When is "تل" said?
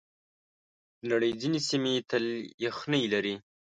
2.09-2.25